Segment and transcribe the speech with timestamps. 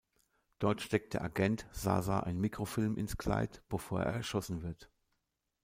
[0.57, 4.89] Dort steckt der Agent Zaza einen Mikrofilm ins Kleid, bevor er erschossen wird.